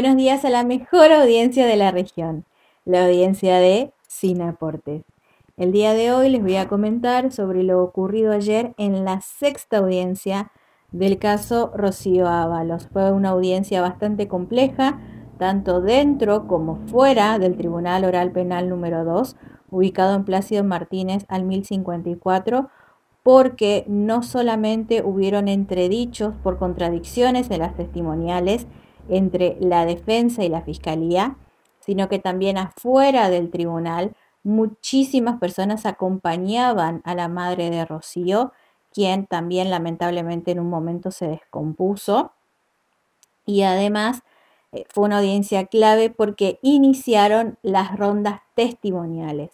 Buenos 0.00 0.16
días 0.16 0.46
a 0.46 0.48
la 0.48 0.64
mejor 0.64 1.12
audiencia 1.12 1.66
de 1.66 1.76
la 1.76 1.90
región, 1.90 2.46
la 2.86 3.04
audiencia 3.04 3.58
de 3.58 3.92
Sin 4.08 4.40
Aportes. 4.40 5.02
El 5.58 5.72
día 5.72 5.92
de 5.92 6.10
hoy 6.10 6.30
les 6.30 6.40
voy 6.40 6.56
a 6.56 6.68
comentar 6.68 7.30
sobre 7.32 7.62
lo 7.64 7.82
ocurrido 7.82 8.32
ayer 8.32 8.72
en 8.78 9.04
la 9.04 9.20
sexta 9.20 9.76
audiencia 9.76 10.52
del 10.90 11.18
caso 11.18 11.70
Rocío 11.74 12.28
Ábalos. 12.28 12.88
Fue 12.90 13.12
una 13.12 13.28
audiencia 13.28 13.82
bastante 13.82 14.26
compleja, 14.26 14.98
tanto 15.38 15.82
dentro 15.82 16.46
como 16.46 16.76
fuera 16.86 17.38
del 17.38 17.58
Tribunal 17.58 18.06
Oral 18.06 18.32
Penal 18.32 18.70
número 18.70 19.04
2, 19.04 19.36
ubicado 19.70 20.16
en 20.16 20.24
Plácido 20.24 20.64
Martínez 20.64 21.26
al 21.28 21.44
1054, 21.44 22.70
porque 23.22 23.84
no 23.86 24.22
solamente 24.22 25.02
hubieron 25.04 25.46
entredichos 25.46 26.32
por 26.42 26.56
contradicciones 26.56 27.50
en 27.50 27.58
las 27.58 27.76
testimoniales, 27.76 28.66
entre 29.10 29.56
la 29.60 29.84
defensa 29.84 30.44
y 30.44 30.48
la 30.48 30.62
fiscalía, 30.62 31.36
sino 31.80 32.08
que 32.08 32.18
también 32.18 32.58
afuera 32.58 33.30
del 33.30 33.50
tribunal 33.50 34.14
muchísimas 34.42 35.38
personas 35.38 35.86
acompañaban 35.86 37.02
a 37.04 37.14
la 37.14 37.28
madre 37.28 37.70
de 37.70 37.84
Rocío, 37.84 38.52
quien 38.92 39.26
también 39.26 39.70
lamentablemente 39.70 40.50
en 40.50 40.60
un 40.60 40.70
momento 40.70 41.10
se 41.10 41.28
descompuso. 41.28 42.32
Y 43.44 43.62
además 43.62 44.22
eh, 44.72 44.84
fue 44.88 45.04
una 45.04 45.18
audiencia 45.18 45.66
clave 45.66 46.10
porque 46.10 46.58
iniciaron 46.62 47.58
las 47.62 47.96
rondas 47.96 48.40
testimoniales. 48.54 49.50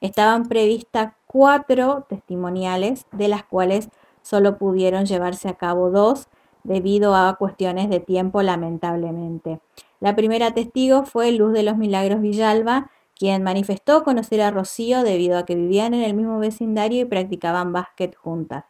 Estaban 0.00 0.48
previstas 0.48 1.14
cuatro 1.26 2.06
testimoniales, 2.08 3.06
de 3.12 3.28
las 3.28 3.44
cuales 3.44 3.88
solo 4.22 4.58
pudieron 4.58 5.06
llevarse 5.06 5.48
a 5.48 5.54
cabo 5.54 5.90
dos, 5.90 6.28
debido 6.64 7.14
a 7.14 7.36
cuestiones 7.36 7.88
de 7.88 8.00
tiempo, 8.00 8.42
lamentablemente. 8.42 9.60
La 10.00 10.16
primera 10.16 10.52
testigo 10.52 11.04
fue 11.04 11.30
Luz 11.32 11.52
de 11.52 11.62
los 11.62 11.76
Milagros 11.76 12.20
Villalba, 12.20 12.90
quien 13.14 13.42
manifestó 13.42 14.02
conocer 14.02 14.40
a 14.40 14.50
Rocío 14.50 15.02
debido 15.02 15.38
a 15.38 15.46
que 15.46 15.54
vivían 15.54 15.94
en 15.94 16.02
el 16.02 16.14
mismo 16.14 16.38
vecindario 16.38 17.02
y 17.02 17.04
practicaban 17.04 17.72
básquet 17.72 18.16
juntas. 18.16 18.64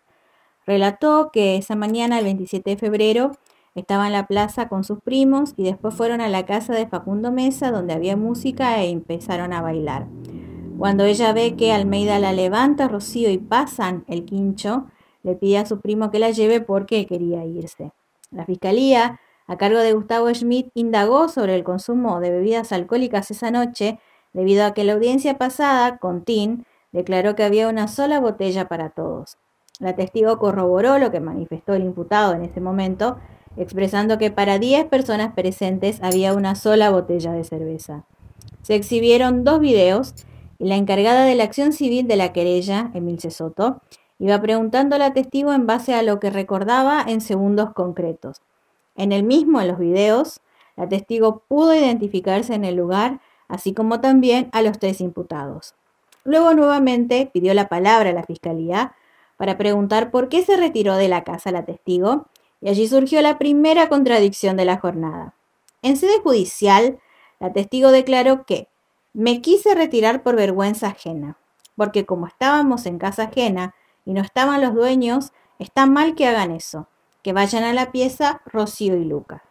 Relató 0.66 1.30
que 1.32 1.56
esa 1.56 1.76
mañana, 1.76 2.18
el 2.18 2.24
27 2.24 2.70
de 2.70 2.76
febrero, 2.76 3.32
estaba 3.74 4.06
en 4.06 4.12
la 4.12 4.26
plaza 4.26 4.68
con 4.68 4.84
sus 4.84 5.00
primos 5.00 5.54
y 5.56 5.64
después 5.64 5.94
fueron 5.94 6.20
a 6.20 6.28
la 6.28 6.46
casa 6.46 6.74
de 6.74 6.86
Facundo 6.86 7.32
Mesa 7.32 7.70
donde 7.70 7.94
había 7.94 8.16
música 8.16 8.82
e 8.82 8.90
empezaron 8.90 9.52
a 9.52 9.62
bailar. 9.62 10.06
Cuando 10.78 11.04
ella 11.04 11.32
ve 11.32 11.56
que 11.56 11.72
Almeida 11.72 12.18
la 12.18 12.32
levanta, 12.32 12.88
Rocío 12.88 13.30
y 13.30 13.38
pasan 13.38 14.04
el 14.08 14.24
quincho, 14.24 14.86
le 15.24 15.34
pide 15.34 15.58
a 15.58 15.66
su 15.66 15.80
primo 15.80 16.12
que 16.12 16.20
la 16.20 16.30
lleve 16.30 16.60
porque 16.60 17.06
quería 17.06 17.44
irse. 17.44 17.90
La 18.30 18.44
fiscalía, 18.44 19.20
a 19.46 19.56
cargo 19.56 19.80
de 19.80 19.92
Gustavo 19.92 20.32
Schmidt, 20.32 20.70
indagó 20.74 21.28
sobre 21.28 21.56
el 21.56 21.64
consumo 21.64 22.20
de 22.20 22.30
bebidas 22.30 22.70
alcohólicas 22.70 23.30
esa 23.30 23.50
noche, 23.50 23.98
debido 24.32 24.64
a 24.64 24.74
que 24.74 24.84
la 24.84 24.92
audiencia 24.92 25.36
pasada, 25.38 25.98
Contín, 25.98 26.66
declaró 26.92 27.34
que 27.34 27.42
había 27.42 27.68
una 27.68 27.88
sola 27.88 28.20
botella 28.20 28.68
para 28.68 28.90
todos. 28.90 29.38
La 29.80 29.96
testigo 29.96 30.38
corroboró 30.38 30.98
lo 30.98 31.10
que 31.10 31.20
manifestó 31.20 31.74
el 31.74 31.82
imputado 31.82 32.34
en 32.34 32.44
ese 32.44 32.60
momento, 32.60 33.18
expresando 33.56 34.18
que 34.18 34.30
para 34.30 34.58
10 34.58 34.86
personas 34.86 35.32
presentes 35.34 36.00
había 36.02 36.34
una 36.34 36.54
sola 36.54 36.90
botella 36.90 37.32
de 37.32 37.44
cerveza. 37.44 38.04
Se 38.62 38.74
exhibieron 38.74 39.44
dos 39.44 39.60
videos 39.60 40.14
y 40.58 40.66
la 40.66 40.76
encargada 40.76 41.24
de 41.24 41.34
la 41.34 41.44
acción 41.44 41.72
civil 41.72 42.06
de 42.06 42.16
la 42.16 42.32
querella, 42.32 42.90
Emil 42.94 43.20
Soto, 43.20 43.80
Iba 44.18 44.40
preguntando 44.40 44.96
la 44.98 45.12
testigo 45.12 45.52
en 45.52 45.66
base 45.66 45.94
a 45.94 46.02
lo 46.02 46.20
que 46.20 46.30
recordaba 46.30 47.04
en 47.06 47.20
segundos 47.20 47.72
concretos. 47.72 48.40
En 48.96 49.12
el 49.12 49.24
mismo, 49.24 49.60
en 49.60 49.68
los 49.68 49.78
videos, 49.78 50.40
la 50.76 50.88
testigo 50.88 51.42
pudo 51.48 51.74
identificarse 51.74 52.54
en 52.54 52.64
el 52.64 52.76
lugar, 52.76 53.20
así 53.48 53.74
como 53.74 54.00
también 54.00 54.48
a 54.52 54.62
los 54.62 54.78
tres 54.78 55.00
imputados. 55.00 55.74
Luego 56.24 56.54
nuevamente 56.54 57.28
pidió 57.32 57.54
la 57.54 57.68
palabra 57.68 58.10
a 58.10 58.14
la 58.14 58.24
fiscalía 58.24 58.94
para 59.36 59.58
preguntar 59.58 60.10
por 60.10 60.28
qué 60.28 60.42
se 60.44 60.56
retiró 60.56 60.96
de 60.96 61.08
la 61.08 61.24
casa 61.24 61.50
la 61.50 61.64
testigo, 61.64 62.26
y 62.60 62.68
allí 62.68 62.88
surgió 62.88 63.20
la 63.20 63.36
primera 63.36 63.88
contradicción 63.88 64.56
de 64.56 64.64
la 64.64 64.78
jornada. 64.78 65.34
En 65.82 65.96
sede 65.96 66.20
judicial, 66.22 66.98
la 67.40 67.52
testigo 67.52 67.90
declaró 67.90 68.46
que 68.46 68.68
me 69.12 69.42
quise 69.42 69.74
retirar 69.74 70.22
por 70.22 70.34
vergüenza 70.34 70.88
ajena, 70.88 71.36
porque 71.76 72.06
como 72.06 72.26
estábamos 72.26 72.86
en 72.86 72.98
casa 72.98 73.24
ajena, 73.24 73.74
y 74.04 74.12
no 74.12 74.22
estaban 74.22 74.60
los 74.60 74.74
dueños, 74.74 75.32
está 75.58 75.86
mal 75.86 76.14
que 76.14 76.26
hagan 76.26 76.50
eso, 76.50 76.88
que 77.22 77.32
vayan 77.32 77.64
a 77.64 77.72
la 77.72 77.92
pieza 77.92 78.42
Rocío 78.46 78.96
y 78.96 79.04
Lucas. 79.04 79.42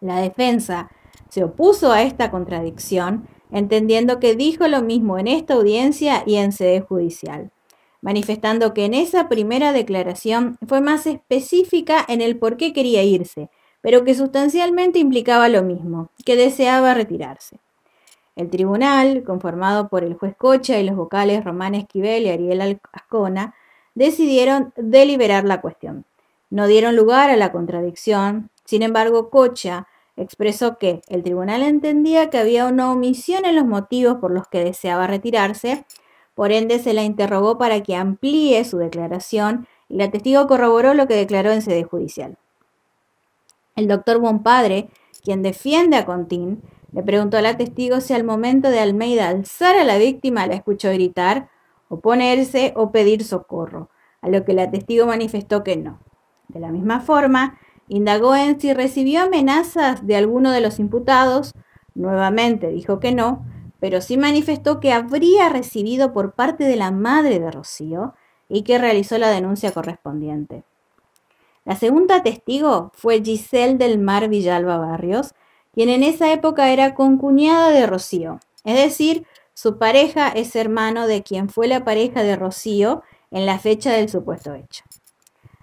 La 0.00 0.20
defensa 0.20 0.90
se 1.28 1.44
opuso 1.44 1.92
a 1.92 2.02
esta 2.02 2.30
contradicción, 2.30 3.28
entendiendo 3.50 4.18
que 4.20 4.34
dijo 4.34 4.66
lo 4.68 4.82
mismo 4.82 5.18
en 5.18 5.28
esta 5.28 5.54
audiencia 5.54 6.22
y 6.26 6.36
en 6.36 6.52
sede 6.52 6.80
judicial, 6.80 7.52
manifestando 8.00 8.74
que 8.74 8.84
en 8.84 8.94
esa 8.94 9.28
primera 9.28 9.72
declaración 9.72 10.56
fue 10.66 10.80
más 10.80 11.06
específica 11.06 12.04
en 12.08 12.20
el 12.20 12.38
por 12.38 12.56
qué 12.56 12.72
quería 12.72 13.02
irse, 13.02 13.50
pero 13.80 14.04
que 14.04 14.14
sustancialmente 14.14 14.98
implicaba 14.98 15.48
lo 15.48 15.62
mismo, 15.62 16.10
que 16.24 16.36
deseaba 16.36 16.94
retirarse. 16.94 17.60
El 18.36 18.50
tribunal, 18.50 19.22
conformado 19.24 19.88
por 19.88 20.04
el 20.04 20.14
juez 20.14 20.34
Cocha 20.36 20.78
y 20.78 20.84
los 20.84 20.96
vocales 20.96 21.44
Román 21.44 21.74
Esquivel 21.74 22.24
y 22.24 22.30
Ariel 22.30 22.80
Ascona, 22.92 23.54
decidieron 23.94 24.72
deliberar 24.76 25.44
la 25.44 25.60
cuestión. 25.60 26.04
No 26.48 26.66
dieron 26.66 26.96
lugar 26.96 27.30
a 27.30 27.36
la 27.36 27.52
contradicción. 27.52 28.50
Sin 28.64 28.82
embargo, 28.82 29.30
Cocha 29.30 29.86
expresó 30.16 30.78
que 30.78 31.02
el 31.08 31.22
tribunal 31.22 31.62
entendía 31.62 32.30
que 32.30 32.38
había 32.38 32.66
una 32.66 32.90
omisión 32.92 33.44
en 33.44 33.56
los 33.56 33.66
motivos 33.66 34.16
por 34.16 34.30
los 34.30 34.46
que 34.48 34.64
deseaba 34.64 35.06
retirarse, 35.06 35.84
por 36.34 36.52
ende 36.52 36.78
se 36.78 36.94
la 36.94 37.02
interrogó 37.02 37.58
para 37.58 37.82
que 37.82 37.96
amplíe 37.96 38.64
su 38.64 38.78
declaración 38.78 39.66
y 39.88 39.96
la 39.96 40.10
testigo 40.10 40.46
corroboró 40.46 40.94
lo 40.94 41.06
que 41.06 41.14
declaró 41.14 41.52
en 41.52 41.62
sede 41.62 41.84
judicial. 41.84 42.36
El 43.76 43.88
doctor 43.88 44.18
Bonpadre, 44.18 44.88
quien 45.22 45.42
defiende 45.42 45.96
a 45.96 46.06
Contín, 46.06 46.62
le 46.92 47.02
preguntó 47.02 47.36
a 47.36 47.42
la 47.42 47.56
testigo 47.56 48.00
si 48.00 48.14
al 48.14 48.24
momento 48.24 48.70
de 48.70 48.80
Almeida 48.80 49.28
alzar 49.28 49.76
a 49.76 49.84
la 49.84 49.98
víctima 49.98 50.46
la 50.46 50.54
escuchó 50.54 50.90
gritar, 50.90 51.48
oponerse 51.88 52.72
o 52.76 52.90
pedir 52.90 53.24
socorro, 53.24 53.90
a 54.20 54.28
lo 54.28 54.44
que 54.44 54.54
la 54.54 54.70
testigo 54.70 55.06
manifestó 55.06 55.62
que 55.62 55.76
no. 55.76 56.00
De 56.48 56.60
la 56.60 56.70
misma 56.72 57.00
forma, 57.00 57.58
indagó 57.88 58.34
en 58.34 58.60
si 58.60 58.74
recibió 58.74 59.22
amenazas 59.22 60.06
de 60.06 60.16
alguno 60.16 60.50
de 60.50 60.60
los 60.60 60.78
imputados, 60.78 61.52
nuevamente 61.94 62.68
dijo 62.68 62.98
que 62.98 63.12
no, 63.12 63.44
pero 63.78 64.00
sí 64.00 64.16
manifestó 64.16 64.78
que 64.78 64.92
habría 64.92 65.48
recibido 65.48 66.12
por 66.12 66.32
parte 66.32 66.64
de 66.64 66.76
la 66.76 66.90
madre 66.90 67.40
de 67.40 67.50
Rocío 67.50 68.14
y 68.48 68.62
que 68.62 68.78
realizó 68.78 69.16
la 69.16 69.30
denuncia 69.30 69.72
correspondiente. 69.72 70.64
La 71.64 71.76
segunda 71.76 72.22
testigo 72.22 72.90
fue 72.94 73.22
Giselle 73.22 73.76
del 73.76 73.98
Mar 73.98 74.28
Villalba 74.28 74.76
Barrios, 74.78 75.34
quien 75.72 75.88
en 75.88 76.02
esa 76.02 76.32
época 76.32 76.70
era 76.70 76.94
concuñada 76.94 77.70
de 77.70 77.86
Rocío, 77.86 78.40
es 78.64 78.76
decir, 78.76 79.26
su 79.54 79.78
pareja 79.78 80.28
es 80.28 80.56
hermano 80.56 81.06
de 81.06 81.22
quien 81.22 81.48
fue 81.48 81.68
la 81.68 81.84
pareja 81.84 82.22
de 82.22 82.36
Rocío 82.36 83.02
en 83.30 83.46
la 83.46 83.58
fecha 83.58 83.92
del 83.92 84.08
supuesto 84.08 84.54
hecho. 84.54 84.84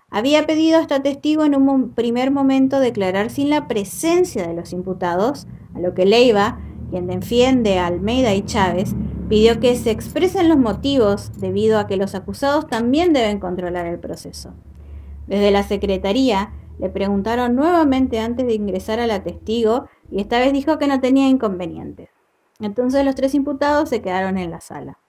Había 0.09 0.45
pedido 0.45 0.78
a 0.78 0.81
esta 0.81 1.01
testigo 1.01 1.44
en 1.44 1.56
un 1.56 1.91
primer 1.94 2.31
momento 2.31 2.79
declarar 2.79 3.29
sin 3.29 3.50
la 3.50 3.68
presencia 3.68 4.47
de 4.47 4.53
los 4.53 4.72
imputados, 4.72 5.47
a 5.75 5.79
lo 5.79 5.94
que 5.94 6.06
Leiva, 6.06 6.59
quien 6.89 7.07
defiende 7.07 7.79
a 7.79 7.88
Almeida 7.88 8.34
y 8.34 8.44
Chávez, 8.44 8.95
pidió 9.28 9.59
que 9.59 9.75
se 9.75 9.91
expresen 9.91 10.47
los 10.47 10.57
motivos 10.57 11.31
debido 11.39 11.78
a 11.78 11.88
que 11.88 11.97
los 11.97 12.16
acusados 12.16 12.68
también 12.68 13.12
deben 13.12 13.39
controlar 13.39 13.85
el 13.85 14.00
proceso. 14.00 14.53
Desde 15.28 15.51
la 15.51 15.63
Secretaría 15.63 16.53
le 16.79 16.89
preguntaron 16.89 17.56
nuevamente 17.56 18.19
antes 18.19 18.45
de 18.45 18.53
ingresar 18.53 19.00
a 19.00 19.07
la 19.07 19.24
testigo 19.24 19.88
y 20.09 20.22
esta 20.22 20.40
vez 20.40 20.53
dijo 20.53 20.78
que 20.78 20.88
no 20.88 21.00
tenía 21.00 21.27
inconvenientes. 21.27 22.09
Entonces 22.59 23.06
los 23.06 23.15
tres 23.15 23.33
imputados 23.36 23.89
se 23.89 24.01
quedaron 24.01 24.38
en 24.38 24.51
la 24.51 24.62
sala. 24.62 25.00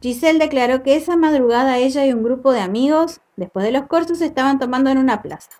Giselle 0.00 0.38
declaró 0.38 0.82
que 0.82 0.96
esa 0.96 1.16
madrugada 1.16 1.78
ella 1.78 2.04
y 2.04 2.12
un 2.12 2.24
grupo 2.24 2.52
de 2.52 2.60
amigos, 2.60 3.20
después 3.36 3.64
de 3.64 3.72
los 3.72 3.86
cursos, 3.86 4.20
estaban 4.20 4.58
tomando 4.58 4.90
en 4.90 4.98
una 4.98 5.22
plaza. 5.22 5.50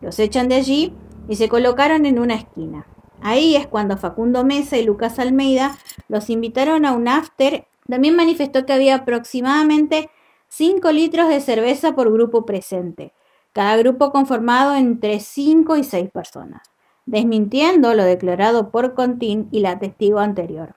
Los 0.00 0.18
echan 0.18 0.48
de 0.48 0.56
allí 0.56 0.92
y 1.28 1.36
se 1.36 1.48
colocaron 1.48 2.04
en 2.04 2.18
una 2.18 2.34
esquina. 2.34 2.86
Ahí 3.20 3.56
es 3.56 3.66
cuando 3.66 3.96
Facundo 3.96 4.44
Mesa 4.44 4.76
y 4.76 4.84
Lucas 4.84 5.18
Almeida 5.18 5.76
los 6.08 6.28
invitaron 6.30 6.84
a 6.84 6.92
un 6.92 7.08
after. 7.08 7.66
También 7.88 8.16
manifestó 8.16 8.66
que 8.66 8.72
había 8.72 8.96
aproximadamente 8.96 10.10
5 10.48 10.90
litros 10.92 11.28
de 11.28 11.40
cerveza 11.40 11.94
por 11.94 12.12
grupo 12.12 12.44
presente, 12.44 13.12
cada 13.52 13.76
grupo 13.76 14.10
conformado 14.12 14.74
entre 14.74 15.20
5 15.20 15.76
y 15.76 15.84
6 15.84 16.10
personas 16.10 16.62
desmintiendo 17.08 17.94
lo 17.94 18.04
declarado 18.04 18.70
por 18.70 18.94
Contín 18.94 19.48
y 19.50 19.60
la 19.60 19.78
testigo 19.78 20.18
anterior. 20.18 20.74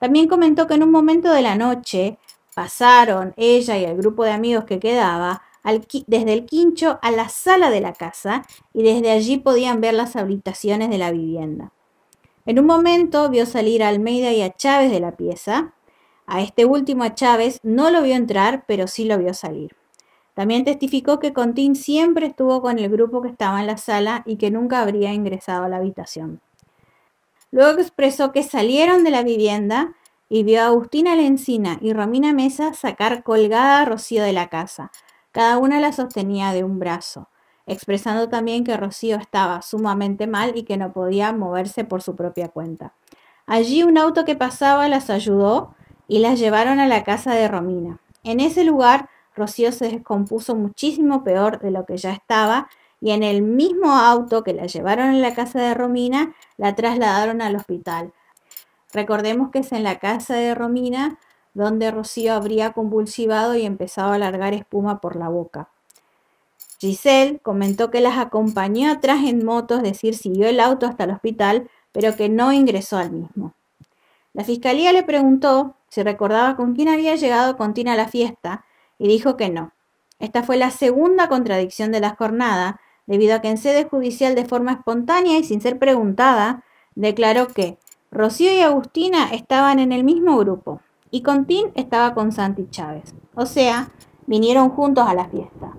También 0.00 0.28
comentó 0.28 0.66
que 0.66 0.74
en 0.74 0.82
un 0.82 0.90
momento 0.90 1.32
de 1.32 1.42
la 1.42 1.54
noche 1.54 2.18
pasaron 2.54 3.34
ella 3.36 3.78
y 3.78 3.84
el 3.84 3.96
grupo 3.96 4.24
de 4.24 4.32
amigos 4.32 4.64
que 4.64 4.80
quedaba 4.80 5.42
desde 6.06 6.32
el 6.32 6.46
quincho 6.46 6.98
a 7.02 7.10
la 7.10 7.28
sala 7.28 7.70
de 7.70 7.80
la 7.80 7.92
casa 7.92 8.44
y 8.72 8.82
desde 8.82 9.10
allí 9.10 9.38
podían 9.38 9.80
ver 9.80 9.94
las 9.94 10.16
habitaciones 10.16 10.90
de 10.90 10.98
la 10.98 11.12
vivienda. 11.12 11.72
En 12.46 12.58
un 12.58 12.66
momento 12.66 13.28
vio 13.28 13.44
salir 13.44 13.82
a 13.82 13.88
Almeida 13.88 14.32
y 14.32 14.42
a 14.42 14.54
Chávez 14.54 14.90
de 14.90 15.00
la 15.00 15.16
pieza. 15.16 15.74
A 16.26 16.40
este 16.40 16.64
último, 16.64 17.04
a 17.04 17.14
Chávez, 17.14 17.60
no 17.62 17.90
lo 17.90 18.02
vio 18.02 18.14
entrar, 18.14 18.64
pero 18.66 18.86
sí 18.86 19.04
lo 19.04 19.18
vio 19.18 19.34
salir. 19.34 19.77
También 20.38 20.62
testificó 20.62 21.18
que 21.18 21.32
Contín 21.32 21.74
siempre 21.74 22.26
estuvo 22.26 22.62
con 22.62 22.78
el 22.78 22.88
grupo 22.88 23.22
que 23.22 23.28
estaba 23.28 23.58
en 23.58 23.66
la 23.66 23.76
sala 23.76 24.22
y 24.24 24.36
que 24.36 24.52
nunca 24.52 24.80
habría 24.80 25.12
ingresado 25.12 25.64
a 25.64 25.68
la 25.68 25.78
habitación. 25.78 26.40
Luego 27.50 27.80
expresó 27.80 28.30
que 28.30 28.44
salieron 28.44 29.02
de 29.02 29.10
la 29.10 29.24
vivienda 29.24 29.94
y 30.28 30.44
vio 30.44 30.62
a 30.62 30.66
Agustina 30.66 31.16
Lencina 31.16 31.78
y 31.80 31.92
Romina 31.92 32.32
Mesa 32.32 32.72
sacar 32.72 33.24
colgada 33.24 33.80
a 33.80 33.84
Rocío 33.84 34.22
de 34.22 34.32
la 34.32 34.46
casa. 34.46 34.92
Cada 35.32 35.58
una 35.58 35.80
la 35.80 35.92
sostenía 35.92 36.52
de 36.52 36.62
un 36.62 36.78
brazo, 36.78 37.26
expresando 37.66 38.28
también 38.28 38.62
que 38.62 38.76
Rocío 38.76 39.16
estaba 39.16 39.60
sumamente 39.62 40.28
mal 40.28 40.56
y 40.56 40.62
que 40.62 40.76
no 40.76 40.92
podía 40.92 41.32
moverse 41.32 41.82
por 41.82 42.00
su 42.00 42.14
propia 42.14 42.48
cuenta. 42.48 42.92
Allí 43.44 43.82
un 43.82 43.98
auto 43.98 44.24
que 44.24 44.36
pasaba 44.36 44.88
las 44.88 45.10
ayudó 45.10 45.74
y 46.06 46.20
las 46.20 46.38
llevaron 46.38 46.78
a 46.78 46.86
la 46.86 47.02
casa 47.02 47.34
de 47.34 47.48
Romina. 47.48 47.98
En 48.22 48.38
ese 48.38 48.62
lugar, 48.62 49.08
Rocío 49.38 49.72
se 49.72 49.88
descompuso 49.88 50.54
muchísimo 50.54 51.24
peor 51.24 51.60
de 51.60 51.70
lo 51.70 51.86
que 51.86 51.96
ya 51.96 52.12
estaba 52.12 52.68
y 53.00 53.12
en 53.12 53.22
el 53.22 53.42
mismo 53.42 53.92
auto 53.92 54.42
que 54.42 54.52
la 54.52 54.66
llevaron 54.66 55.10
a 55.10 55.12
la 55.14 55.34
casa 55.34 55.60
de 55.60 55.74
Romina, 55.74 56.34
la 56.56 56.74
trasladaron 56.74 57.40
al 57.40 57.56
hospital. 57.56 58.12
Recordemos 58.92 59.50
que 59.50 59.60
es 59.60 59.72
en 59.72 59.84
la 59.84 59.98
casa 59.98 60.34
de 60.34 60.54
Romina 60.54 61.18
donde 61.54 61.90
Rocío 61.90 62.34
habría 62.34 62.72
convulsivado 62.72 63.56
y 63.56 63.64
empezado 63.64 64.12
a 64.12 64.18
largar 64.18 64.54
espuma 64.54 65.00
por 65.00 65.16
la 65.16 65.28
boca. 65.28 65.68
Giselle 66.78 67.40
comentó 67.40 67.90
que 67.90 68.00
las 68.00 68.18
acompañó 68.18 68.90
atrás 68.90 69.24
en 69.24 69.44
moto, 69.44 69.76
es 69.76 69.82
decir, 69.82 70.14
siguió 70.14 70.46
el 70.46 70.60
auto 70.60 70.86
hasta 70.86 71.04
el 71.04 71.10
hospital, 71.10 71.68
pero 71.90 72.14
que 72.14 72.28
no 72.28 72.52
ingresó 72.52 72.98
al 72.98 73.10
mismo. 73.10 73.54
La 74.32 74.44
fiscalía 74.44 74.92
le 74.92 75.02
preguntó 75.02 75.74
si 75.88 76.02
recordaba 76.02 76.54
con 76.54 76.74
quién 76.74 76.88
había 76.88 77.16
llegado 77.16 77.56
Contina 77.56 77.94
a 77.94 77.96
la 77.96 78.06
fiesta 78.06 78.64
y 78.98 79.08
dijo 79.08 79.36
que 79.36 79.48
no. 79.48 79.72
Esta 80.18 80.42
fue 80.42 80.56
la 80.56 80.70
segunda 80.70 81.28
contradicción 81.28 81.92
de 81.92 82.00
la 82.00 82.16
jornada, 82.16 82.80
debido 83.06 83.36
a 83.36 83.40
que 83.40 83.48
en 83.48 83.58
sede 83.58 83.84
judicial 83.84 84.34
de 84.34 84.44
forma 84.44 84.72
espontánea 84.72 85.38
y 85.38 85.44
sin 85.44 85.60
ser 85.60 85.78
preguntada, 85.78 86.64
declaró 86.94 87.48
que 87.48 87.78
Rocío 88.10 88.52
y 88.52 88.60
Agustina 88.60 89.30
estaban 89.32 89.78
en 89.78 89.92
el 89.92 90.02
mismo 90.02 90.36
grupo 90.38 90.80
y 91.10 91.22
Contín 91.22 91.70
estaba 91.74 92.14
con 92.14 92.32
Santi 92.32 92.66
Chávez. 92.70 93.14
O 93.34 93.46
sea, 93.46 93.90
vinieron 94.26 94.70
juntos 94.70 95.06
a 95.06 95.14
la 95.14 95.28
fiesta. 95.28 95.72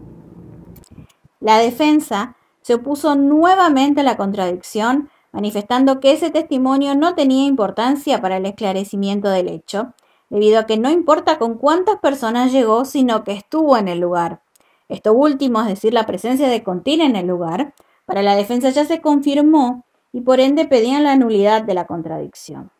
La 1.39 1.57
defensa 1.57 2.35
se 2.61 2.75
opuso 2.75 3.15
nuevamente 3.15 4.01
a 4.01 4.03
la 4.03 4.17
contradicción, 4.17 5.09
manifestando 5.31 5.99
que 5.99 6.11
ese 6.11 6.29
testimonio 6.31 6.95
no 6.95 7.15
tenía 7.15 7.45
importancia 7.45 8.21
para 8.21 8.37
el 8.37 8.45
esclarecimiento 8.45 9.29
del 9.29 9.47
hecho, 9.47 9.93
debido 10.29 10.59
a 10.59 10.65
que 10.65 10.77
no 10.77 10.89
importa 10.89 11.37
con 11.37 11.55
cuántas 11.55 11.97
personas 11.99 12.51
llegó, 12.51 12.85
sino 12.85 13.23
que 13.23 13.33
estuvo 13.33 13.77
en 13.77 13.87
el 13.87 13.99
lugar. 13.99 14.41
Esto 14.87 15.13
último, 15.13 15.61
es 15.61 15.67
decir, 15.67 15.93
la 15.93 16.05
presencia 16.05 16.47
de 16.47 16.63
Contín 16.63 17.01
en 17.01 17.15
el 17.15 17.27
lugar, 17.27 17.73
para 18.05 18.23
la 18.23 18.35
defensa 18.35 18.69
ya 18.69 18.85
se 18.85 19.01
confirmó 19.01 19.85
y 20.11 20.21
por 20.21 20.39
ende 20.39 20.65
pedían 20.65 21.03
la 21.03 21.15
nulidad 21.15 21.63
de 21.63 21.75
la 21.75 21.85
contradicción. 21.85 22.71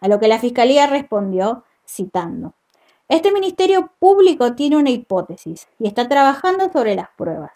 A 0.00 0.08
lo 0.08 0.20
que 0.20 0.28
la 0.28 0.38
Fiscalía 0.38 0.86
respondió 0.86 1.64
citando, 1.86 2.52
Este 3.08 3.32
Ministerio 3.32 3.90
Público 3.98 4.54
tiene 4.54 4.76
una 4.76 4.90
hipótesis 4.90 5.68
y 5.78 5.88
está 5.88 6.08
trabajando 6.08 6.70
sobre 6.70 6.94
las 6.94 7.08
pruebas. 7.16 7.52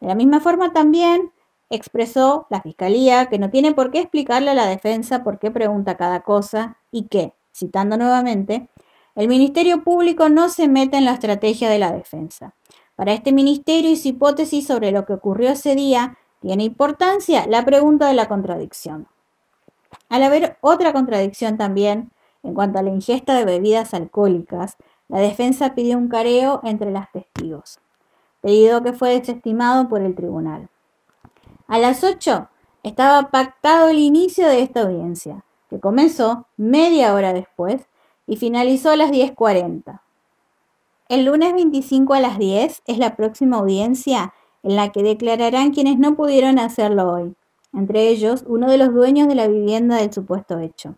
De 0.00 0.08
la 0.08 0.14
misma 0.14 0.40
forma 0.40 0.72
también 0.72 1.32
expresó 1.70 2.46
la 2.50 2.60
Fiscalía 2.60 3.26
que 3.26 3.38
no 3.38 3.50
tiene 3.50 3.72
por 3.72 3.90
qué 3.90 4.00
explicarle 4.00 4.50
a 4.50 4.54
la 4.54 4.66
defensa 4.66 5.24
por 5.24 5.38
qué 5.38 5.50
pregunta 5.50 5.96
cada 5.96 6.20
cosa 6.20 6.76
y 6.90 7.04
que, 7.04 7.32
citando 7.54 7.96
nuevamente, 7.96 8.68
el 9.14 9.28
Ministerio 9.28 9.84
Público 9.84 10.28
no 10.28 10.48
se 10.48 10.68
mete 10.68 10.96
en 10.96 11.04
la 11.04 11.12
estrategia 11.12 11.70
de 11.70 11.78
la 11.78 11.92
defensa. 11.92 12.54
Para 12.96 13.12
este 13.12 13.32
ministerio 13.32 13.90
y 13.90 13.96
su 13.96 14.08
hipótesis 14.08 14.66
sobre 14.66 14.90
lo 14.90 15.04
que 15.06 15.14
ocurrió 15.14 15.50
ese 15.50 15.74
día 15.74 16.18
tiene 16.40 16.64
importancia 16.64 17.46
la 17.46 17.64
pregunta 17.64 18.08
de 18.08 18.14
la 18.14 18.28
contradicción. 18.28 19.06
Al 20.08 20.22
haber 20.22 20.58
otra 20.60 20.92
contradicción 20.92 21.56
también 21.56 22.10
en 22.42 22.54
cuanto 22.54 22.78
a 22.78 22.82
la 22.82 22.90
ingesta 22.90 23.34
de 23.34 23.44
bebidas 23.44 23.94
alcohólicas, 23.94 24.76
la 25.08 25.20
defensa 25.20 25.74
pidió 25.74 25.96
un 25.96 26.08
careo 26.08 26.60
entre 26.64 26.90
las 26.90 27.10
testigos, 27.10 27.78
pedido 28.40 28.82
que 28.82 28.92
fue 28.92 29.18
desestimado 29.18 29.88
por 29.88 30.02
el 30.02 30.14
tribunal. 30.14 30.68
A 31.68 31.78
las 31.78 32.04
8 32.04 32.48
estaba 32.82 33.30
pactado 33.30 33.88
el 33.88 33.98
inicio 33.98 34.46
de 34.46 34.60
esta 34.62 34.82
audiencia, 34.82 35.44
comenzó 35.80 36.46
media 36.56 37.14
hora 37.14 37.32
después 37.32 37.88
y 38.26 38.36
finalizó 38.36 38.90
a 38.90 38.96
las 38.96 39.10
10.40. 39.10 40.00
El 41.08 41.26
lunes 41.26 41.52
25 41.52 42.14
a 42.14 42.20
las 42.20 42.38
10 42.38 42.82
es 42.86 42.98
la 42.98 43.16
próxima 43.16 43.58
audiencia 43.58 44.32
en 44.62 44.76
la 44.76 44.90
que 44.90 45.02
declararán 45.02 45.72
quienes 45.72 45.98
no 45.98 46.16
pudieron 46.16 46.58
hacerlo 46.58 47.12
hoy, 47.12 47.34
entre 47.74 48.08
ellos 48.08 48.44
uno 48.46 48.70
de 48.70 48.78
los 48.78 48.92
dueños 48.94 49.28
de 49.28 49.34
la 49.34 49.46
vivienda 49.46 49.96
del 49.96 50.12
supuesto 50.12 50.58
hecho. 50.58 50.96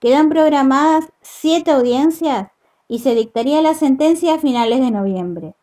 Quedan 0.00 0.28
programadas 0.28 1.12
siete 1.20 1.70
audiencias 1.70 2.48
y 2.88 2.98
se 2.98 3.14
dictaría 3.14 3.62
la 3.62 3.74
sentencia 3.74 4.34
a 4.34 4.38
finales 4.38 4.80
de 4.80 4.90
noviembre. 4.90 5.54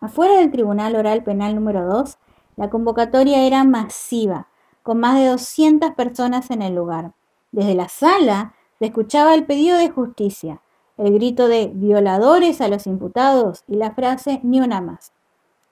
Afuera 0.00 0.38
del 0.38 0.50
Tribunal 0.50 0.96
Oral 0.96 1.22
Penal 1.22 1.54
número 1.54 1.86
2, 1.86 2.18
la 2.56 2.70
convocatoria 2.70 3.46
era 3.46 3.64
masiva, 3.64 4.48
con 4.82 4.98
más 4.98 5.16
de 5.16 5.26
200 5.26 5.92
personas 5.92 6.50
en 6.50 6.62
el 6.62 6.74
lugar. 6.74 7.12
Desde 7.52 7.74
la 7.74 7.88
sala 7.88 8.54
se 8.78 8.86
escuchaba 8.86 9.34
el 9.34 9.46
pedido 9.46 9.78
de 9.78 9.90
justicia, 9.90 10.60
el 10.98 11.12
grito 11.14 11.48
de 11.48 11.70
violadores 11.74 12.60
a 12.60 12.68
los 12.68 12.86
imputados 12.86 13.64
y 13.66 13.76
la 13.76 13.92
frase 13.92 14.40
ni 14.42 14.60
una 14.60 14.80
más. 14.80 15.12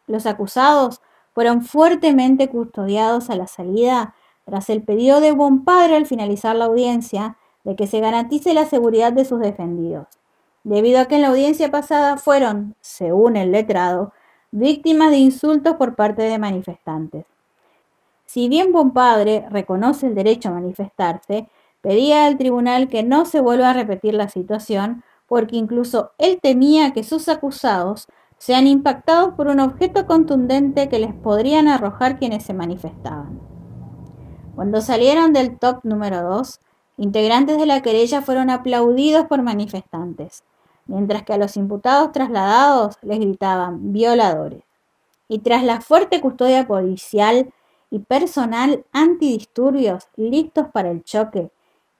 Los 0.06 0.26
acusados 0.26 1.00
fueron 1.34 1.62
fuertemente 1.62 2.48
custodiados 2.48 3.30
a 3.30 3.36
la 3.36 3.46
salida 3.46 4.14
tras 4.44 4.68
el 4.70 4.82
pedido 4.82 5.20
de 5.20 5.32
buen 5.32 5.64
padre 5.64 5.96
al 5.96 6.06
finalizar 6.06 6.54
la 6.56 6.66
audiencia 6.66 7.36
de 7.64 7.76
que 7.76 7.86
se 7.86 8.00
garantice 8.00 8.52
la 8.54 8.66
seguridad 8.66 9.12
de 9.12 9.24
sus 9.24 9.40
defendidos, 9.40 10.06
debido 10.62 11.00
a 11.00 11.06
que 11.06 11.16
en 11.16 11.22
la 11.22 11.28
audiencia 11.28 11.70
pasada 11.70 12.18
fueron, 12.18 12.74
según 12.80 13.36
el 13.36 13.52
letrado, 13.52 14.12
víctimas 14.50 15.10
de 15.10 15.16
insultos 15.16 15.76
por 15.76 15.96
parte 15.96 16.22
de 16.22 16.38
manifestantes. 16.38 17.24
Si 18.26 18.48
bien 18.48 18.72
buen 18.72 18.90
padre 18.90 19.46
reconoce 19.50 20.06
el 20.06 20.14
derecho 20.14 20.50
a 20.50 20.52
manifestarse, 20.52 21.48
pedía 21.84 22.24
al 22.24 22.38
tribunal 22.38 22.88
que 22.88 23.02
no 23.02 23.26
se 23.26 23.40
vuelva 23.40 23.70
a 23.70 23.74
repetir 23.74 24.14
la 24.14 24.30
situación 24.30 25.04
porque 25.28 25.56
incluso 25.56 26.12
él 26.16 26.38
temía 26.40 26.94
que 26.94 27.04
sus 27.04 27.28
acusados 27.28 28.08
sean 28.38 28.66
impactados 28.66 29.34
por 29.34 29.48
un 29.48 29.60
objeto 29.60 30.06
contundente 30.06 30.88
que 30.88 30.98
les 30.98 31.12
podrían 31.12 31.68
arrojar 31.68 32.18
quienes 32.18 32.42
se 32.42 32.54
manifestaban. 32.54 33.38
Cuando 34.54 34.80
salieron 34.80 35.34
del 35.34 35.58
top 35.58 35.80
número 35.84 36.22
2, 36.22 36.58
integrantes 36.96 37.58
de 37.58 37.66
la 37.66 37.82
querella 37.82 38.22
fueron 38.22 38.48
aplaudidos 38.48 39.26
por 39.26 39.42
manifestantes, 39.42 40.42
mientras 40.86 41.22
que 41.24 41.34
a 41.34 41.38
los 41.38 41.54
imputados 41.58 42.12
trasladados 42.12 42.96
les 43.02 43.18
gritaban 43.18 43.92
violadores. 43.92 44.62
Y 45.28 45.40
tras 45.40 45.64
la 45.64 45.82
fuerte 45.82 46.22
custodia 46.22 46.66
policial 46.66 47.52
y 47.90 47.98
personal 47.98 48.86
antidisturbios 48.92 50.08
listos 50.16 50.68
para 50.72 50.90
el 50.90 51.04
choque, 51.04 51.50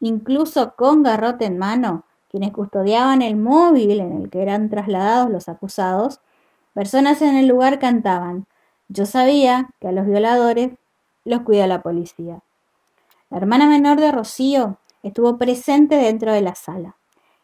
incluso 0.06 0.74
con 0.76 1.02
garrote 1.02 1.44
en 1.44 1.58
mano, 1.58 2.04
quienes 2.30 2.52
custodiaban 2.52 3.22
el 3.22 3.36
móvil 3.36 4.00
en 4.00 4.12
el 4.12 4.30
que 4.30 4.42
eran 4.42 4.68
trasladados 4.68 5.30
los 5.30 5.48
acusados, 5.48 6.20
Personas 6.74 7.22
en 7.22 7.36
el 7.36 7.46
lugar 7.46 7.78
cantaban. 7.78 8.48
Yo 8.88 9.06
sabía 9.06 9.70
que 9.80 9.86
a 9.86 9.92
los 9.92 10.06
violadores 10.06 10.72
los 11.24 11.42
cuida 11.42 11.68
la 11.68 11.82
policía. 11.82 12.42
La 13.30 13.38
hermana 13.38 13.68
menor 13.68 14.00
de 14.00 14.10
Rocío 14.10 14.78
estuvo 15.04 15.38
presente 15.38 15.94
dentro 15.94 16.32
de 16.32 16.40
la 16.40 16.56
sala. 16.56 16.96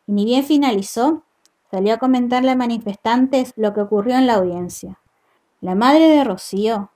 Y 0.09 0.13
ni 0.13 0.25
bien 0.25 0.43
finalizó, 0.43 1.23
salió 1.71 1.95
a 1.95 1.99
comentarle 1.99 2.51
a 2.51 2.57
manifestantes 2.57 3.53
lo 3.55 3.73
que 3.73 3.83
ocurrió 3.83 4.17
en 4.17 4.27
la 4.27 4.35
audiencia. 4.35 4.99
La 5.61 5.77
madre 5.77 6.09
de 6.09 6.25
Rocío, 6.25 6.91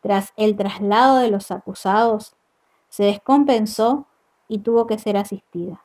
tras 0.00 0.32
el 0.36 0.56
traslado 0.56 1.18
de 1.18 1.30
los 1.30 1.52
acusados, 1.52 2.34
se 2.88 3.04
descompensó 3.04 4.08
y 4.48 4.58
tuvo 4.58 4.86
que 4.86 4.98
ser 4.98 5.16
asistida. 5.16 5.82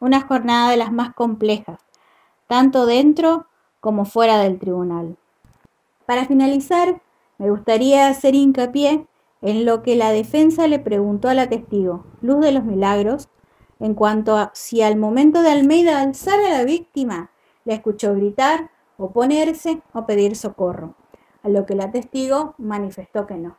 Una 0.00 0.20
jornada 0.20 0.70
de 0.70 0.76
las 0.76 0.92
más 0.92 1.14
complejas, 1.14 1.80
tanto 2.46 2.86
dentro 2.86 3.46
como 3.80 4.04
fuera 4.04 4.38
del 4.38 4.58
tribunal. 4.58 5.16
Para 6.06 6.26
finalizar, 6.26 7.00
me 7.38 7.50
gustaría 7.50 8.08
hacer 8.08 8.34
hincapié 8.34 9.06
en 9.42 9.64
lo 9.64 9.82
que 9.82 9.96
la 9.96 10.10
defensa 10.10 10.68
le 10.68 10.78
preguntó 10.78 11.28
a 11.28 11.34
la 11.34 11.48
testigo, 11.48 12.04
Luz 12.20 12.40
de 12.40 12.52
los 12.52 12.64
Milagros, 12.64 13.28
en 13.80 13.94
cuanto 13.94 14.36
a 14.36 14.50
si 14.54 14.82
al 14.82 14.96
momento 14.96 15.42
de 15.42 15.50
Almeida 15.50 16.00
alzar 16.00 16.40
a 16.40 16.50
la 16.50 16.64
víctima, 16.64 17.30
la 17.64 17.74
escuchó 17.74 18.14
gritar, 18.14 18.70
oponerse 18.96 19.82
o 19.92 20.06
pedir 20.06 20.36
socorro. 20.36 20.94
a 21.42 21.50
lo 21.50 21.66
que 21.66 21.74
la 21.74 21.90
testigo 21.90 22.54
manifestó 22.56 23.26
que 23.26 23.34
no. 23.34 23.58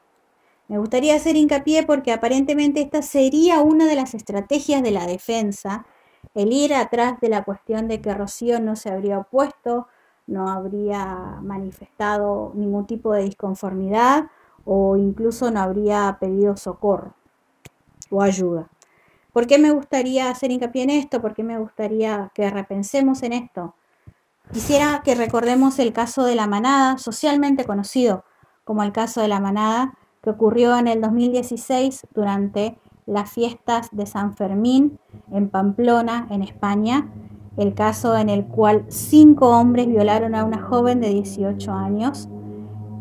Me 0.68 0.80
gustaría 0.80 1.16
hacer 1.16 1.36
hincapié 1.36 1.84
porque 1.84 2.12
aparentemente 2.12 2.82
esta 2.82 3.02
sería 3.02 3.62
una 3.62 3.86
de 3.86 3.96
las 3.96 4.14
estrategias 4.16 4.82
de 4.82 4.92
la 4.92 5.06
defensa, 5.06 5.86
el 6.34 6.52
ir 6.52 6.74
atrás 6.74 7.20
de 7.22 7.30
la 7.30 7.44
cuestión 7.44 7.88
de 7.88 8.02
que 8.02 8.14
Rocío 8.14 8.60
no 8.60 8.76
se 8.76 8.90
habría 8.90 9.20
opuesto, 9.20 9.88
no 10.28 10.50
habría 10.50 11.06
manifestado 11.42 12.52
ningún 12.56 12.88
tipo 12.88 13.14
de 13.14 13.24
disconformidad 13.24 14.26
o 14.66 14.98
incluso 14.98 15.52
no 15.52 15.60
habría 15.62 16.18
pedido 16.20 16.58
socorro 16.58 17.14
o 18.10 18.22
ayuda. 18.22 18.68
¿Por 19.32 19.46
qué 19.48 19.60
me 19.60 19.72
gustaría 19.72 20.30
hacer 20.30 20.52
hincapié 20.52 20.84
en 20.84 20.90
esto? 20.90 21.22
¿Por 21.22 21.36
qué 21.36 21.44
me 21.44 21.60
gustaría 21.60 22.32
que 22.34 22.50
repensemos 22.50 23.22
en 23.22 23.34
esto? 23.34 23.76
Quisiera 24.52 25.02
que 25.04 25.14
recordemos 25.14 25.78
el 25.80 25.94
caso 25.94 26.24
de 26.24 26.36
la 26.36 26.48
manada, 26.48 26.98
socialmente 26.98 27.66
conocido 27.66 28.24
como 28.64 28.82
el 28.84 28.92
caso 28.92 29.22
de 29.22 29.28
la 29.28 29.40
manada, 29.40 29.94
que 30.26 30.32
ocurrió 30.32 30.76
en 30.76 30.88
el 30.88 31.02
2016 31.02 32.08
durante 32.16 32.80
las 33.06 33.30
fiestas 33.30 33.90
de 33.92 34.08
San 34.08 34.36
Fermín 34.36 35.00
en 35.32 35.50
Pamplona, 35.50 36.28
en 36.32 36.42
España, 36.42 37.08
el 37.58 37.76
caso 37.76 38.18
en 38.18 38.30
el 38.30 38.48
cual 38.48 38.86
cinco 38.90 39.50
hombres 39.50 39.86
violaron 39.86 40.34
a 40.34 40.44
una 40.44 40.60
joven 40.64 41.00
de 41.00 41.10
18 41.10 41.72
años 41.72 42.28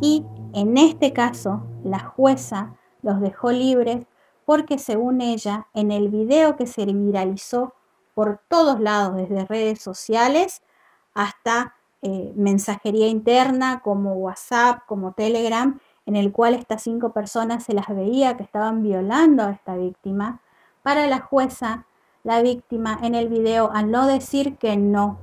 y 0.02 0.26
en 0.52 0.76
este 0.76 1.14
caso 1.14 1.62
la 1.83 1.99
jueza 1.99 2.76
los 3.00 3.23
dejó 3.23 3.50
libres 3.50 4.07
porque 4.45 4.78
según 4.78 5.23
ella, 5.23 5.69
en 5.73 5.90
el 5.90 6.11
video 6.11 6.57
que 6.57 6.66
se 6.66 6.85
viralizó 6.85 7.73
por 8.12 8.43
todos 8.49 8.81
lados, 8.81 9.16
desde 9.16 9.47
redes 9.47 9.81
sociales 9.81 10.62
hasta 11.14 11.75
eh, 12.02 12.35
mensajería 12.37 13.09
interna 13.09 13.81
como 13.81 14.12
WhatsApp, 14.12 14.81
como 14.87 15.12
Telegram, 15.12 15.81
en 16.06 16.16
el 16.16 16.32
cual 16.32 16.54
estas 16.54 16.82
cinco 16.82 17.12
personas 17.12 17.64
se 17.64 17.73
las 17.73 17.88
veía 17.88 18.37
que 18.37 18.42
estaban 18.42 18.82
violando 18.82 19.44
a 19.44 19.50
esta 19.50 19.76
víctima, 19.76 20.40
para 20.82 21.06
la 21.06 21.20
jueza, 21.20 21.87
la 22.25 22.42
víctima 22.42 22.99
en 23.02 23.14
el 23.14 23.28
video, 23.28 23.70
al 23.73 23.90
no 23.90 24.06
decir 24.06 24.56
que 24.56 24.76
no, 24.76 25.18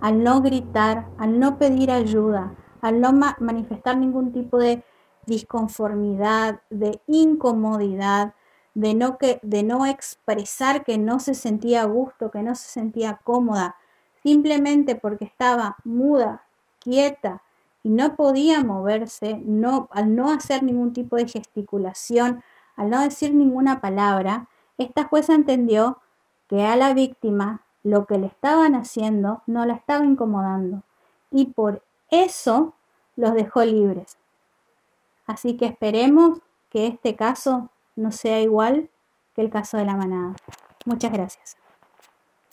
al 0.00 0.24
no 0.24 0.40
gritar, 0.40 1.06
al 1.18 1.38
no 1.38 1.58
pedir 1.58 1.90
ayuda, 1.90 2.54
al 2.80 3.00
no 3.00 3.12
manifestar 3.12 3.96
ningún 3.96 4.32
tipo 4.32 4.58
de 4.58 4.82
disconformidad, 5.26 6.62
de 6.70 7.00
incomodidad, 7.06 8.34
de 8.74 8.94
no, 8.94 9.18
de 9.42 9.62
no 9.62 9.86
expresar 9.86 10.82
que 10.84 10.98
no 10.98 11.20
se 11.20 11.34
sentía 11.34 11.82
a 11.82 11.86
gusto, 11.86 12.30
que 12.30 12.42
no 12.42 12.54
se 12.54 12.68
sentía 12.68 13.20
cómoda, 13.22 13.76
simplemente 14.22 14.96
porque 14.96 15.26
estaba 15.26 15.76
muda, 15.84 16.44
quieta 16.78 17.42
y 17.82 17.90
no 17.90 18.16
podía 18.16 18.62
moverse, 18.62 19.40
no, 19.44 19.88
al 19.92 20.14
no 20.14 20.30
hacer 20.30 20.62
ningún 20.62 20.92
tipo 20.92 21.16
de 21.16 21.26
gesticulación, 21.26 22.42
al 22.76 22.90
no 22.90 23.00
decir 23.00 23.34
ninguna 23.34 23.80
palabra, 23.80 24.48
esta 24.78 25.04
jueza 25.04 25.34
entendió 25.34 25.98
que 26.48 26.64
a 26.64 26.76
la 26.76 26.94
víctima 26.94 27.62
lo 27.82 28.06
que 28.06 28.18
le 28.18 28.26
estaban 28.26 28.74
haciendo 28.74 29.42
no 29.46 29.66
la 29.66 29.74
estaba 29.74 30.04
incomodando 30.04 30.82
y 31.30 31.46
por 31.46 31.82
eso 32.10 32.74
los 33.16 33.34
dejó 33.34 33.64
libres. 33.64 34.18
Así 35.26 35.56
que 35.56 35.66
esperemos 35.66 36.40
que 36.68 36.86
este 36.86 37.16
caso 37.16 37.70
no 37.96 38.12
sea 38.12 38.40
igual 38.40 38.90
que 39.34 39.42
el 39.42 39.50
caso 39.50 39.76
de 39.76 39.84
la 39.84 39.96
manada. 39.96 40.34
Muchas 40.84 41.12
gracias. 41.12 41.61